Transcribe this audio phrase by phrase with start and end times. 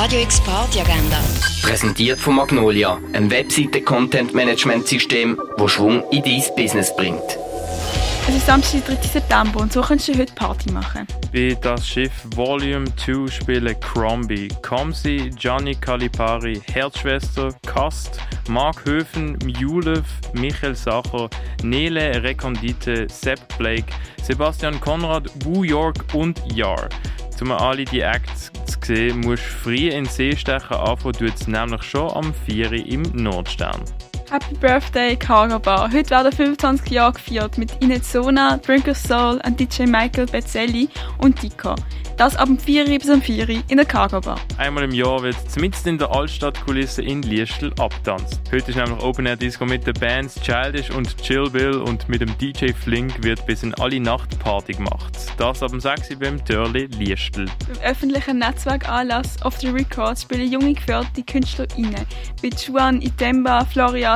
[0.00, 1.18] Radio X Party Agenda.
[1.60, 7.36] Präsentiert von Magnolia, einem Webseite-Content-Management-System, das Schwung in dein Business bringt.
[8.28, 9.08] Es ist Samstag, der 3.
[9.08, 11.04] September und so kannst du heute Party machen.
[11.32, 20.04] Wie das Schiff Volume 2 spielen Crombie, Comsi, Gianni Calipari, Herzschwester, Kast, Mark Höfen, Mjulev,
[20.32, 21.28] Michael Sacher,
[21.64, 23.92] Nele Rekondite, Sepp Blake,
[24.22, 26.88] Sebastian Konrad, Wu York und Yar.
[27.40, 31.34] Um alle die Acts zu sehen, musst du früh in den See stechen anfangen, tut
[31.34, 33.80] es nämlich schon am 4 im Nordstern.
[34.30, 35.90] Happy Birthday Cargo Bar.
[35.90, 41.74] Heute werden 25 Jahre gefeiert mit Inezona, Drinkers Soul und DJ Michael Bezzelli und Dico.
[42.18, 44.40] Das ab dem 4 bis am 4 in der Cargo Bar.
[44.58, 48.40] Einmal im Jahr wird zumindest in der Altstadtkulisse in Liestel abtanzt.
[48.52, 52.20] Heute ist nämlich Open Air Disco mit den Bands Childish und Chill Bill und mit
[52.20, 55.16] dem DJ Flink wird bis in alle Nacht Party gemacht.
[55.38, 57.46] Das ab dem 6 beim Törli Liestel.
[57.68, 62.04] Beim öffentlichen Netzwerkanlass Of The Records spielen junge geförderte KünstlerInnen
[62.42, 63.64] wie Juan Itemba,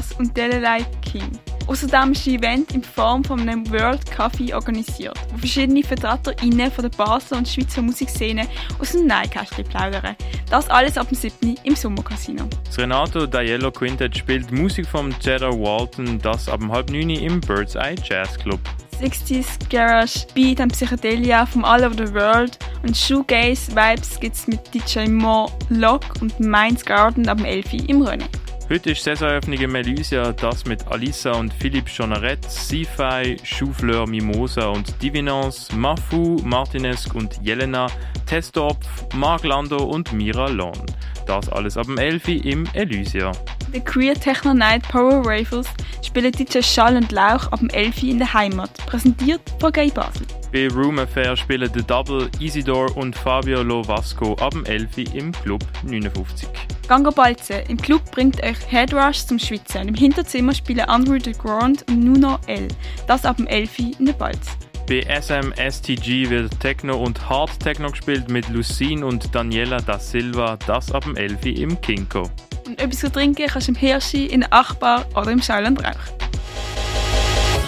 [0.00, 1.30] Florias und Delelei King.
[1.66, 6.82] Außerdem ist ein Event in Form von einem World Coffee organisiert, wo verschiedene VertreterInnen von
[6.82, 8.48] der Basler und Schweizer Musikszene
[8.80, 10.16] aus dem Neinkästchen plaudern.
[10.48, 11.56] Das alles ab dem 7.
[11.62, 12.48] im Sommercasino.
[12.64, 17.40] Das Renato D'Aiello Quintet spielt Musik von Cheddar Walton, das ab dem halb 9 im
[17.40, 18.60] Bird's Eye Jazz Club.
[19.00, 24.60] 60s Garage, Beat und Psychedelia vom All Over the World und Shoegaze Vibes gibt's mit
[24.74, 27.88] DJ Mo Lock und Minds Garden ab dem 11.
[27.88, 28.28] im Rennen.
[28.72, 34.94] Heute ist Saisoneröffnung im Elysia, das mit Alissa und Philipp Chonaret, Sci-Fi, Choufleur Mimosa und
[35.02, 37.88] Divinance, Mafu, Martinesque und Jelena,
[38.26, 40.86] Testopf, Mark Lando und Mira Lon.
[41.26, 42.28] Das alles ab dem 11.
[42.44, 43.32] im Elysia.
[43.72, 45.66] The Queer Techno Night Power Rifles
[46.00, 48.04] spielen DJ Schall und Lauch ab dem 11.
[48.04, 50.28] in der Heimat, präsentiert von Gay Basel.
[50.52, 55.12] Bei Room Affair spielen The Double, Isidor und Fabio Lovasco ab dem 11.
[55.12, 56.48] im Club 59.
[56.90, 57.62] Ganga Balze.
[57.68, 59.86] Im Club bringt euch Headrush zum Schwitzen.
[59.86, 62.66] Im Hinterzimmer spielen Andrew de Grand und Nuno L.
[63.06, 63.78] Das ab dem 11.
[64.00, 64.44] in der Balz.
[64.88, 70.90] Bei SMSTG wird Techno und Hard Techno gespielt mit Lucine und Daniela da Silva, das
[70.90, 71.60] ab dem 11.
[71.60, 72.28] im Kinko.
[72.66, 75.78] Und etwas zu trinken kannst du im Hirschi, in der Achbar oder im Schall und
[75.78, 75.94] Rauch.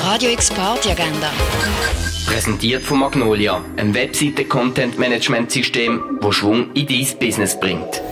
[0.01, 1.31] Radio X Party Agenda.
[2.27, 8.03] Präsentiert von Magnolia, einem Webseite-Content-Management-System, das Schwung in dein Business bringt.